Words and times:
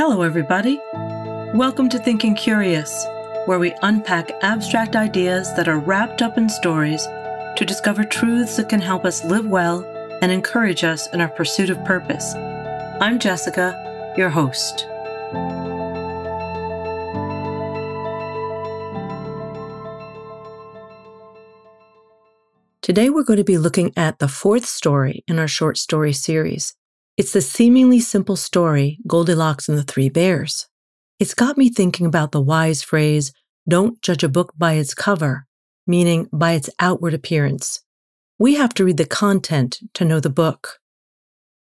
Hello, 0.00 0.22
everybody. 0.22 0.80
Welcome 1.58 1.88
to 1.88 1.98
Thinking 1.98 2.36
Curious, 2.36 3.04
where 3.46 3.58
we 3.58 3.74
unpack 3.82 4.30
abstract 4.42 4.94
ideas 4.94 5.52
that 5.56 5.66
are 5.66 5.80
wrapped 5.80 6.22
up 6.22 6.38
in 6.38 6.48
stories 6.48 7.04
to 7.56 7.64
discover 7.66 8.04
truths 8.04 8.58
that 8.58 8.68
can 8.68 8.80
help 8.80 9.04
us 9.04 9.24
live 9.24 9.46
well 9.46 9.82
and 10.22 10.30
encourage 10.30 10.84
us 10.84 11.12
in 11.12 11.20
our 11.20 11.26
pursuit 11.26 11.68
of 11.68 11.84
purpose. 11.84 12.32
I'm 13.00 13.18
Jessica, 13.18 14.14
your 14.16 14.30
host. 14.30 14.86
Today, 22.82 23.10
we're 23.10 23.24
going 23.24 23.38
to 23.38 23.44
be 23.44 23.58
looking 23.58 23.92
at 23.96 24.20
the 24.20 24.28
fourth 24.28 24.64
story 24.64 25.24
in 25.26 25.40
our 25.40 25.48
short 25.48 25.76
story 25.76 26.12
series. 26.12 26.77
It's 27.18 27.32
the 27.32 27.40
seemingly 27.40 27.98
simple 27.98 28.36
story, 28.36 29.00
Goldilocks 29.04 29.68
and 29.68 29.76
the 29.76 29.82
Three 29.82 30.08
Bears. 30.08 30.68
It's 31.18 31.34
got 31.34 31.58
me 31.58 31.68
thinking 31.68 32.06
about 32.06 32.30
the 32.30 32.40
wise 32.40 32.84
phrase, 32.84 33.32
don't 33.68 34.00
judge 34.02 34.22
a 34.22 34.28
book 34.28 34.52
by 34.56 34.74
its 34.74 34.94
cover, 34.94 35.44
meaning 35.84 36.28
by 36.32 36.52
its 36.52 36.70
outward 36.78 37.14
appearance. 37.14 37.80
We 38.38 38.54
have 38.54 38.72
to 38.74 38.84
read 38.84 38.98
the 38.98 39.04
content 39.04 39.80
to 39.94 40.04
know 40.04 40.20
the 40.20 40.30
book. 40.30 40.78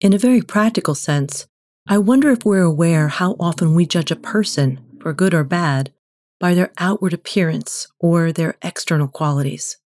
In 0.00 0.12
a 0.12 0.18
very 0.18 0.42
practical 0.42 0.96
sense, 0.96 1.46
I 1.86 1.98
wonder 1.98 2.32
if 2.32 2.44
we're 2.44 2.62
aware 2.62 3.06
how 3.06 3.36
often 3.38 3.76
we 3.76 3.86
judge 3.86 4.10
a 4.10 4.16
person, 4.16 4.80
for 5.00 5.12
good 5.12 5.34
or 5.34 5.44
bad, 5.44 5.92
by 6.40 6.54
their 6.54 6.72
outward 6.78 7.12
appearance 7.12 7.86
or 8.00 8.32
their 8.32 8.56
external 8.62 9.06
qualities. 9.06 9.78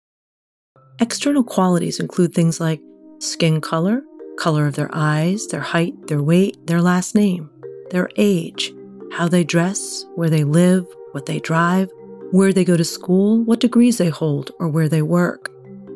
External 0.98 1.44
qualities 1.44 2.00
include 2.00 2.32
things 2.32 2.58
like 2.58 2.80
skin 3.18 3.60
color, 3.60 4.02
color 4.38 4.66
of 4.66 4.74
their 4.74 4.90
eyes, 4.92 5.46
their 5.48 5.60
height, 5.60 6.06
their 6.06 6.22
weight, 6.22 6.66
their 6.66 6.82
last 6.82 7.14
name, 7.14 7.50
their 7.90 8.08
age, 8.16 8.72
how 9.12 9.28
they 9.28 9.44
dress, 9.44 10.04
where 10.14 10.30
they 10.30 10.44
live, 10.44 10.86
what 11.12 11.26
they 11.26 11.40
drive, 11.40 11.90
where 12.30 12.52
they 12.52 12.64
go 12.64 12.76
to 12.76 12.84
school, 12.84 13.42
what 13.44 13.60
degrees 13.60 13.98
they 13.98 14.08
hold, 14.08 14.50
or 14.58 14.68
where 14.68 14.88
they 14.88 15.02
work. 15.02 15.50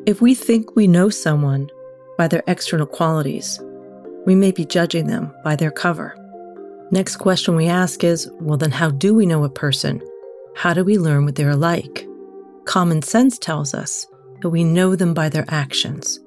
If 0.05 0.21
we 0.21 0.35
think 0.35 0.75
we 0.75 0.87
know 0.87 1.09
someone 1.09 1.69
by 2.17 2.27
their 2.27 2.43
external 2.47 2.85
qualities, 2.85 3.59
we 4.25 4.35
may 4.35 4.51
be 4.51 4.65
judging 4.65 5.07
them 5.07 5.33
by 5.43 5.55
their 5.55 5.71
cover. 5.71 6.15
Next 6.91 7.17
question 7.17 7.55
we 7.55 7.67
ask 7.67 8.03
is 8.03 8.29
well, 8.39 8.57
then, 8.57 8.71
how 8.71 8.91
do 8.91 9.13
we 9.13 9.25
know 9.25 9.43
a 9.43 9.49
person? 9.49 10.01
How 10.55 10.73
do 10.73 10.83
we 10.83 10.97
learn 10.97 11.25
what 11.25 11.35
they're 11.35 11.55
like? 11.55 12.07
Common 12.65 13.01
sense 13.01 13.37
tells 13.37 13.73
us 13.73 14.05
that 14.41 14.49
we 14.49 14.63
know 14.63 14.95
them 14.95 15.13
by 15.13 15.29
their 15.29 15.45
actions 15.47 16.19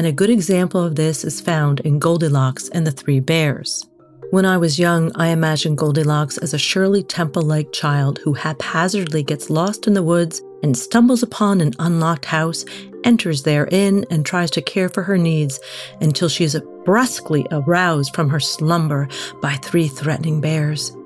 and 0.00 0.06
a 0.06 0.12
good 0.12 0.30
example 0.30 0.82
of 0.82 0.94
this 0.94 1.24
is 1.24 1.42
found 1.42 1.80
in 1.80 1.98
Goldilocks 1.98 2.70
and 2.70 2.86
the 2.86 2.90
Three 2.90 3.20
Bears. 3.20 3.86
When 4.30 4.46
I 4.46 4.56
was 4.56 4.78
young, 4.78 5.12
I 5.14 5.26
imagined 5.26 5.76
Goldilocks 5.76 6.38
as 6.38 6.54
a 6.54 6.58
Shirley 6.58 7.02
Temple 7.02 7.42
like 7.42 7.70
child 7.72 8.18
who 8.24 8.32
haphazardly 8.32 9.22
gets 9.22 9.50
lost 9.50 9.86
in 9.86 9.92
the 9.92 10.02
woods 10.02 10.40
and 10.62 10.74
stumbles 10.74 11.22
upon 11.22 11.60
an 11.60 11.74
unlocked 11.78 12.24
house, 12.24 12.64
enters 13.04 13.42
therein, 13.42 14.06
and 14.10 14.24
tries 14.24 14.50
to 14.52 14.62
care 14.62 14.88
for 14.88 15.02
her 15.02 15.18
needs 15.18 15.60
until 16.00 16.30
she 16.30 16.44
is 16.44 16.58
brusquely 16.86 17.46
aroused 17.50 18.14
from 18.14 18.30
her 18.30 18.40
slumber 18.40 19.06
by 19.42 19.52
three 19.56 19.86
threatening 19.86 20.40
bears. 20.40 20.96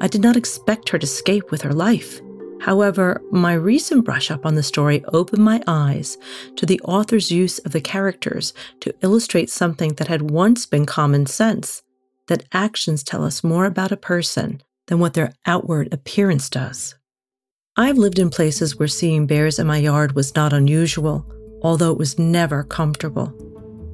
I 0.00 0.08
did 0.08 0.22
not 0.22 0.38
expect 0.38 0.88
her 0.88 0.98
to 0.98 1.04
escape 1.04 1.50
with 1.50 1.60
her 1.60 1.74
life. 1.74 2.22
However, 2.60 3.22
my 3.30 3.54
recent 3.54 4.04
brush 4.04 4.30
up 4.30 4.44
on 4.44 4.54
the 4.54 4.62
story 4.62 5.04
opened 5.12 5.44
my 5.44 5.62
eyes 5.66 6.18
to 6.56 6.66
the 6.66 6.80
author's 6.80 7.30
use 7.30 7.58
of 7.60 7.72
the 7.72 7.80
characters 7.80 8.52
to 8.80 8.94
illustrate 9.02 9.50
something 9.50 9.94
that 9.94 10.08
had 10.08 10.30
once 10.30 10.66
been 10.66 10.86
common 10.86 11.26
sense 11.26 11.82
that 12.26 12.44
actions 12.52 13.02
tell 13.02 13.24
us 13.24 13.44
more 13.44 13.64
about 13.64 13.92
a 13.92 13.96
person 13.96 14.62
than 14.88 14.98
what 14.98 15.14
their 15.14 15.32
outward 15.46 15.92
appearance 15.92 16.50
does. 16.50 16.94
I've 17.76 17.96
lived 17.96 18.18
in 18.18 18.28
places 18.28 18.76
where 18.76 18.88
seeing 18.88 19.26
bears 19.26 19.58
in 19.58 19.66
my 19.66 19.78
yard 19.78 20.12
was 20.12 20.34
not 20.34 20.52
unusual, 20.52 21.24
although 21.62 21.92
it 21.92 21.98
was 21.98 22.18
never 22.18 22.64
comfortable. 22.64 23.32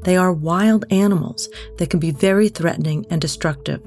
They 0.05 0.17
are 0.17 0.33
wild 0.33 0.85
animals 0.91 1.49
that 1.79 1.91
can 1.91 2.01
be 2.01 2.11
very 2.11 2.49
threatening 2.49 3.07
and 3.11 3.21
destructive. 3.21 3.83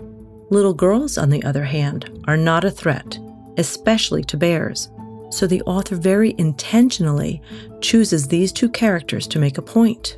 Little 0.49 0.73
girls, 0.73 1.17
on 1.17 1.29
the 1.29 1.43
other 1.43 1.65
hand, 1.65 2.21
are 2.27 2.37
not 2.37 2.63
a 2.63 2.71
threat 2.71 3.17
especially 3.57 4.23
to 4.25 4.37
bears. 4.37 4.89
So 5.29 5.45
the 5.45 5.61
author 5.63 5.95
very 5.95 6.35
intentionally 6.37 7.41
chooses 7.81 8.27
these 8.27 8.51
two 8.51 8.69
characters 8.69 9.27
to 9.27 9.39
make 9.39 9.57
a 9.57 9.61
point. 9.61 10.17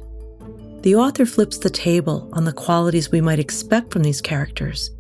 The 0.82 0.96
author 0.96 1.26
flips 1.26 1.58
the 1.58 1.70
table 1.70 2.30
on 2.34 2.46
the 2.46 2.54
qualities 2.54 3.12
we 3.12 3.22
might 3.22 3.40
expect 3.40 3.92
from 3.92 4.04
these 4.04 4.22
characters. 4.22 4.92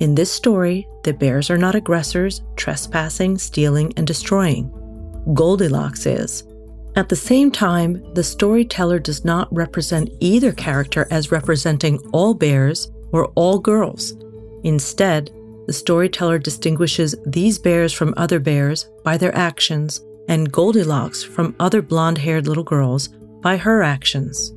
In 0.00 0.14
this 0.14 0.30
story, 0.30 0.86
the 1.02 1.12
bears 1.12 1.50
are 1.50 1.58
not 1.58 1.74
aggressors, 1.74 2.42
trespassing, 2.56 3.38
stealing, 3.38 3.92
and 3.96 4.06
destroying. 4.06 4.70
Goldilocks 5.34 6.06
is. 6.06 6.44
At 6.96 7.08
the 7.08 7.16
same 7.16 7.50
time, 7.50 8.04
the 8.14 8.22
storyteller 8.22 9.00
does 9.00 9.24
not 9.24 9.52
represent 9.52 10.10
either 10.20 10.52
character 10.52 11.08
as 11.10 11.32
representing 11.32 11.98
all 12.12 12.34
bears 12.34 12.92
or 13.12 13.26
all 13.34 13.58
girls. 13.58 14.12
Instead, 14.62 15.30
the 15.66 15.72
storyteller 15.72 16.38
distinguishes 16.38 17.14
these 17.26 17.58
bears 17.58 17.92
from 17.92 18.14
other 18.16 18.38
bears 18.38 18.88
by 19.02 19.16
their 19.16 19.34
actions, 19.34 20.04
and 20.28 20.50
Goldilocks 20.50 21.22
from 21.22 21.54
other 21.60 21.82
blonde 21.82 22.18
haired 22.18 22.46
little 22.46 22.64
girls 22.64 23.08
by 23.40 23.56
her 23.56 23.82
actions. 23.82 24.52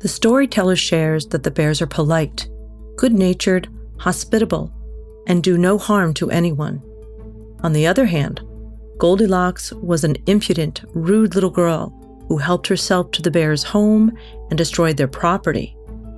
The 0.00 0.08
storyteller 0.08 0.76
shares 0.76 1.26
that 1.26 1.42
the 1.42 1.50
bears 1.50 1.82
are 1.82 1.86
polite, 1.86 2.48
good 2.96 3.12
natured, 3.12 3.68
hospitable, 3.98 4.72
and 5.26 5.42
do 5.42 5.58
no 5.58 5.78
harm 5.78 6.14
to 6.14 6.30
anyone. 6.30 6.82
On 7.62 7.72
the 7.72 7.86
other 7.86 8.06
hand, 8.06 8.40
Goldilocks 8.98 9.72
was 9.72 10.04
an 10.04 10.16
impudent, 10.26 10.82
rude 10.94 11.34
little 11.34 11.50
girl 11.50 11.96
who 12.28 12.36
helped 12.36 12.66
herself 12.66 13.10
to 13.10 13.22
the 13.22 13.30
bears' 13.30 13.62
home 13.62 14.16
and 14.50 14.56
destroyed 14.56 14.96
their 14.96 15.08
property. 15.08 15.74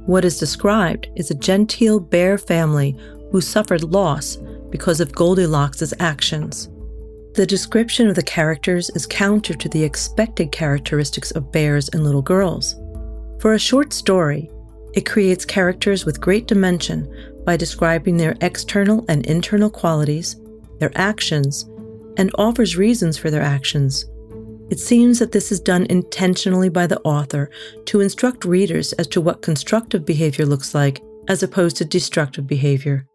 What 0.06 0.24
is 0.24 0.38
described 0.38 1.08
is 1.16 1.30
a 1.30 1.34
genteel 1.34 2.00
bear 2.00 2.36
family 2.36 2.96
who 3.32 3.40
suffered 3.40 3.82
loss 3.82 4.36
because 4.70 5.00
of 5.00 5.14
Goldilocks' 5.14 5.92
actions. 5.98 6.68
The 7.34 7.46
description 7.46 8.08
of 8.08 8.14
the 8.14 8.22
characters 8.22 8.90
is 8.90 9.06
counter 9.06 9.54
to 9.54 9.68
the 9.70 9.82
expected 9.82 10.52
characteristics 10.52 11.30
of 11.30 11.50
bears 11.50 11.88
and 11.88 12.04
little 12.04 12.22
girls. 12.22 12.76
For 13.40 13.54
a 13.54 13.58
short 13.58 13.92
story, 13.92 14.50
it 14.92 15.06
creates 15.06 15.46
characters 15.46 16.04
with 16.04 16.20
great 16.20 16.46
dimension 16.46 17.08
by 17.46 17.56
describing 17.56 18.18
their 18.18 18.36
external 18.42 19.04
and 19.08 19.24
internal 19.26 19.70
qualities, 19.70 20.36
their 20.78 20.92
actions, 20.94 21.64
and 22.18 22.30
offers 22.36 22.76
reasons 22.76 23.16
for 23.16 23.30
their 23.30 23.42
actions. 23.42 24.04
It 24.68 24.78
seems 24.78 25.18
that 25.18 25.32
this 25.32 25.50
is 25.50 25.60
done 25.60 25.86
intentionally 25.88 26.68
by 26.68 26.86
the 26.86 27.00
author 27.00 27.50
to 27.86 28.00
instruct 28.00 28.44
readers 28.44 28.92
as 28.94 29.06
to 29.08 29.20
what 29.20 29.42
constructive 29.42 30.04
behavior 30.04 30.44
looks 30.44 30.74
like 30.74 31.02
as 31.28 31.42
opposed 31.42 31.76
to 31.78 31.84
destructive 31.84 32.46
behavior. 32.46 33.06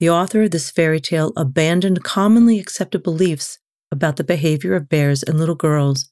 The 0.00 0.10
author 0.10 0.42
of 0.42 0.52
this 0.52 0.70
fairy 0.70 1.00
tale 1.00 1.32
abandoned 1.36 2.04
commonly 2.04 2.60
accepted 2.60 3.02
beliefs 3.02 3.58
about 3.90 4.16
the 4.16 4.24
behavior 4.24 4.74
of 4.74 4.88
bears 4.88 5.24
and 5.24 5.38
little 5.38 5.56
girls, 5.56 6.10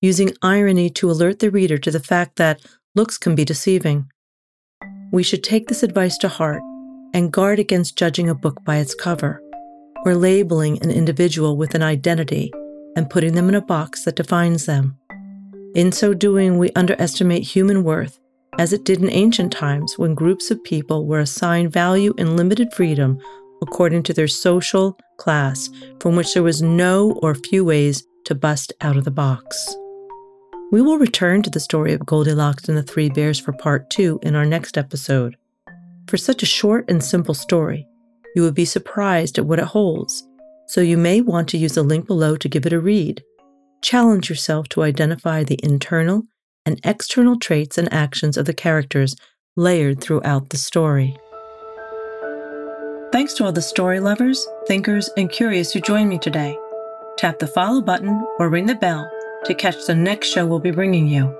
using 0.00 0.36
irony 0.40 0.88
to 0.90 1.10
alert 1.10 1.40
the 1.40 1.50
reader 1.50 1.78
to 1.78 1.90
the 1.90 1.98
fact 1.98 2.36
that 2.36 2.60
looks 2.94 3.18
can 3.18 3.34
be 3.34 3.44
deceiving. 3.44 4.06
We 5.10 5.22
should 5.22 5.42
take 5.42 5.66
this 5.66 5.82
advice 5.82 6.16
to 6.18 6.28
heart 6.28 6.62
and 7.12 7.32
guard 7.32 7.58
against 7.58 7.98
judging 7.98 8.28
a 8.28 8.34
book 8.34 8.64
by 8.64 8.76
its 8.76 8.94
cover, 8.94 9.40
or 10.04 10.14
labeling 10.14 10.80
an 10.82 10.90
individual 10.90 11.56
with 11.56 11.74
an 11.74 11.82
identity 11.82 12.52
and 12.96 13.10
putting 13.10 13.34
them 13.34 13.48
in 13.48 13.54
a 13.56 13.60
box 13.60 14.04
that 14.04 14.16
defines 14.16 14.66
them. 14.66 14.96
In 15.74 15.90
so 15.90 16.14
doing, 16.14 16.58
we 16.58 16.70
underestimate 16.76 17.42
human 17.42 17.82
worth 17.82 18.20
as 18.58 18.72
it 18.72 18.84
did 18.84 19.02
in 19.02 19.10
ancient 19.10 19.52
times 19.52 19.98
when 19.98 20.14
groups 20.14 20.50
of 20.50 20.62
people 20.64 21.06
were 21.06 21.20
assigned 21.20 21.72
value 21.72 22.14
and 22.18 22.36
limited 22.36 22.72
freedom 22.72 23.18
according 23.62 24.02
to 24.02 24.12
their 24.12 24.28
social 24.28 24.98
class, 25.18 25.70
from 26.00 26.16
which 26.16 26.34
there 26.34 26.42
was 26.42 26.62
no 26.62 27.12
or 27.22 27.34
few 27.34 27.64
ways 27.64 28.04
to 28.24 28.34
bust 28.34 28.72
out 28.80 28.96
of 28.96 29.04
the 29.04 29.10
box. 29.10 29.76
We 30.70 30.82
will 30.82 30.98
return 30.98 31.42
to 31.42 31.50
the 31.50 31.60
story 31.60 31.92
of 31.92 32.04
Goldilocks 32.04 32.68
and 32.68 32.76
the 32.76 32.82
Three 32.82 33.08
Bears 33.08 33.38
for 33.38 33.52
part 33.52 33.90
two 33.90 34.18
in 34.22 34.34
our 34.34 34.44
next 34.44 34.76
episode. 34.76 35.36
For 36.08 36.16
such 36.16 36.42
a 36.42 36.46
short 36.46 36.90
and 36.90 37.02
simple 37.02 37.34
story, 37.34 37.86
you 38.34 38.42
would 38.42 38.54
be 38.54 38.64
surprised 38.64 39.38
at 39.38 39.46
what 39.46 39.60
it 39.60 39.66
holds, 39.66 40.26
so 40.66 40.80
you 40.80 40.98
may 40.98 41.20
want 41.20 41.48
to 41.50 41.58
use 41.58 41.74
the 41.74 41.82
link 41.82 42.06
below 42.06 42.36
to 42.36 42.48
give 42.48 42.66
it 42.66 42.72
a 42.72 42.80
read. 42.80 43.22
Challenge 43.82 44.28
yourself 44.28 44.68
to 44.70 44.82
identify 44.82 45.44
the 45.44 45.60
internal 45.62 46.26
and 46.66 46.80
external 46.84 47.38
traits 47.38 47.78
and 47.78 47.92
actions 47.92 48.36
of 48.36 48.46
the 48.46 48.54
characters 48.54 49.16
layered 49.56 50.00
throughout 50.00 50.48
the 50.50 50.56
story. 50.56 51.16
Thanks 53.12 53.34
to 53.34 53.44
all 53.44 53.52
the 53.52 53.62
story 53.62 54.00
lovers, 54.00 54.46
thinkers, 54.66 55.08
and 55.16 55.30
curious 55.30 55.72
who 55.72 55.80
joined 55.80 56.08
me 56.08 56.18
today. 56.18 56.58
Tap 57.16 57.38
the 57.38 57.46
follow 57.46 57.80
button 57.80 58.26
or 58.38 58.48
ring 58.48 58.66
the 58.66 58.74
bell 58.74 59.08
to 59.44 59.54
catch 59.54 59.86
the 59.86 59.94
next 59.94 60.28
show 60.28 60.44
we'll 60.46 60.58
be 60.58 60.72
bringing 60.72 61.06
you. 61.06 61.32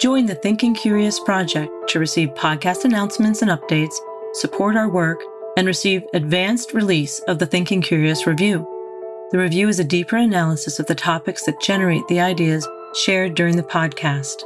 Join 0.00 0.26
the 0.26 0.34
Thinking 0.34 0.74
Curious 0.74 1.20
Project 1.20 1.70
to 1.88 1.98
receive 1.98 2.30
podcast 2.30 2.84
announcements 2.84 3.42
and 3.42 3.50
updates, 3.50 3.94
support 4.32 4.76
our 4.76 4.88
work, 4.88 5.20
and 5.56 5.66
receive 5.66 6.02
advanced 6.14 6.72
release 6.72 7.18
of 7.20 7.38
the 7.38 7.46
Thinking 7.46 7.82
Curious 7.82 8.26
review. 8.26 8.66
The 9.30 9.38
review 9.38 9.68
is 9.68 9.78
a 9.78 9.84
deeper 9.84 10.16
analysis 10.16 10.80
of 10.80 10.86
the 10.86 10.94
topics 10.94 11.44
that 11.44 11.60
generate 11.60 12.06
the 12.08 12.20
ideas 12.20 12.66
shared 12.94 13.34
during 13.34 13.56
the 13.56 13.62
podcast. 13.62 14.42